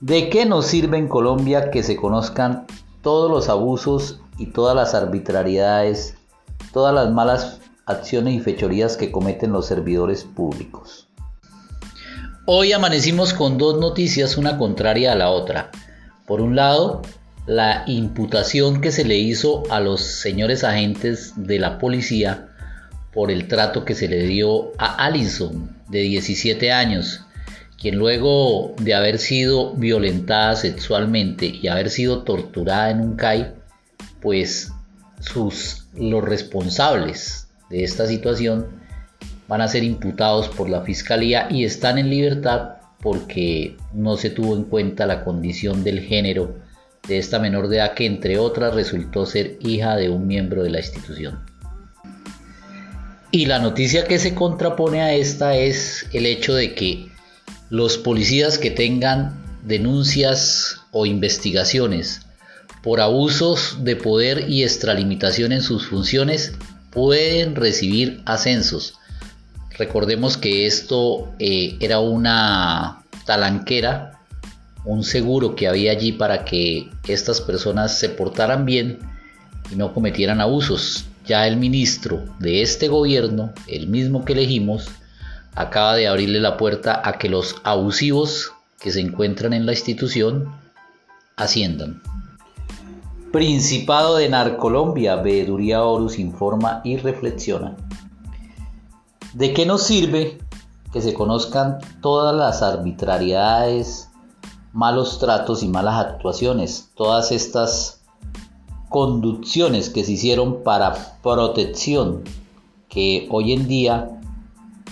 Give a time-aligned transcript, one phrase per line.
[0.00, 2.66] ¿De qué nos sirve en Colombia que se conozcan
[3.00, 6.16] todos los abusos y todas las arbitrariedades,
[6.70, 11.08] todas las malas acciones y fechorías que cometen los servidores públicos?
[12.44, 15.70] Hoy amanecimos con dos noticias, una contraria a la otra.
[16.26, 17.00] Por un lado,
[17.46, 22.50] la imputación que se le hizo a los señores agentes de la policía
[23.14, 27.25] por el trato que se le dio a Allison, de 17 años,
[27.78, 33.54] quien luego de haber sido violentada sexualmente y haber sido torturada en un CAI,
[34.20, 34.72] pues
[35.20, 38.66] sus, los responsables de esta situación
[39.48, 44.56] van a ser imputados por la fiscalía y están en libertad porque no se tuvo
[44.56, 46.56] en cuenta la condición del género
[47.06, 50.70] de esta menor de edad que entre otras resultó ser hija de un miembro de
[50.70, 51.40] la institución.
[53.30, 57.08] Y la noticia que se contrapone a esta es el hecho de que
[57.70, 62.20] los policías que tengan denuncias o investigaciones
[62.82, 66.52] por abusos de poder y extralimitación en sus funciones
[66.90, 68.94] pueden recibir ascensos.
[69.76, 74.20] Recordemos que esto eh, era una talanquera,
[74.84, 79.00] un seguro que había allí para que estas personas se portaran bien
[79.72, 81.06] y no cometieran abusos.
[81.26, 84.88] Ya el ministro de este gobierno, el mismo que elegimos,
[85.56, 90.54] acaba de abrirle la puerta a que los abusivos que se encuentran en la institución
[91.36, 92.02] asciendan.
[93.32, 97.76] Principado de Narcolombia, Veeduría Horus informa y reflexiona.
[99.32, 100.38] ¿De qué nos sirve
[100.92, 104.08] que se conozcan todas las arbitrariedades,
[104.72, 108.02] malos tratos y malas actuaciones, todas estas
[108.88, 112.22] conducciones que se hicieron para protección
[112.88, 114.15] que hoy en día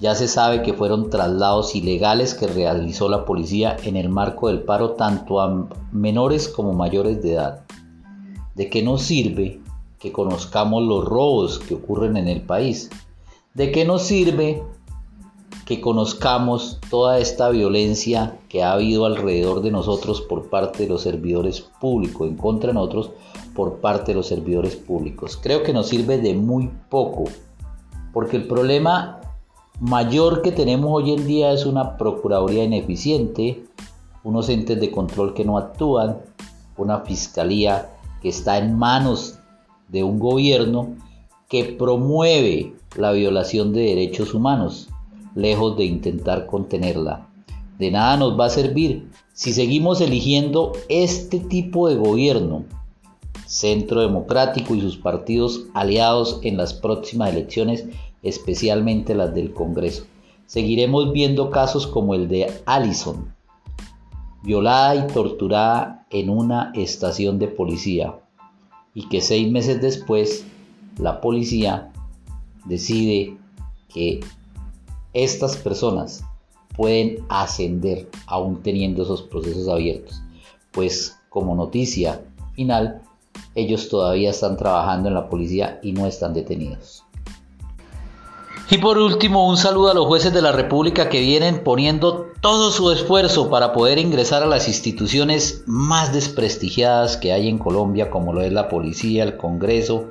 [0.00, 4.62] ya se sabe que fueron traslados ilegales que realizó la policía en el marco del
[4.62, 7.64] paro tanto a menores como mayores de edad.
[8.54, 9.60] ¿De qué nos sirve
[9.98, 12.90] que conozcamos los robos que ocurren en el país?
[13.54, 14.62] ¿De qué nos sirve
[15.64, 21.02] que conozcamos toda esta violencia que ha habido alrededor de nosotros por parte de los
[21.02, 23.10] servidores públicos, en contra de nosotros
[23.54, 25.38] por parte de los servidores públicos?
[25.42, 27.24] Creo que nos sirve de muy poco,
[28.12, 29.20] porque el problema
[29.80, 33.64] mayor que tenemos hoy en día es una Procuraduría ineficiente,
[34.24, 36.18] unos entes de control que no actúan,
[36.76, 37.90] una fiscalía
[38.22, 39.38] que está en manos
[39.88, 40.94] de un gobierno
[41.48, 44.88] que promueve la violación de derechos humanos,
[45.34, 47.28] lejos de intentar contenerla.
[47.78, 52.64] De nada nos va a servir si seguimos eligiendo este tipo de gobierno,
[53.44, 57.84] Centro Democrático y sus partidos aliados en las próximas elecciones
[58.28, 60.04] especialmente las del Congreso.
[60.46, 63.32] Seguiremos viendo casos como el de Allison,
[64.42, 68.14] violada y torturada en una estación de policía,
[68.94, 70.44] y que seis meses después
[70.98, 71.92] la policía
[72.64, 73.36] decide
[73.92, 74.20] que
[75.12, 76.24] estas personas
[76.76, 80.22] pueden ascender aún teniendo esos procesos abiertos.
[80.72, 82.22] Pues como noticia
[82.54, 83.02] final,
[83.54, 87.05] ellos todavía están trabajando en la policía y no están detenidos.
[88.68, 92.72] Y por último, un saludo a los jueces de la República que vienen poniendo todo
[92.72, 98.32] su esfuerzo para poder ingresar a las instituciones más desprestigiadas que hay en Colombia, como
[98.32, 100.08] lo es la policía, el Congreso,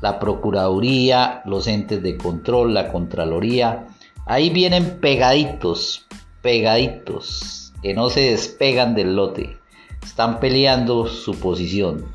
[0.00, 3.86] la Procuraduría, los entes de control, la Contraloría.
[4.26, 6.04] Ahí vienen pegaditos,
[6.42, 9.56] pegaditos, que no se despegan del lote.
[10.02, 12.06] Están peleando su posición.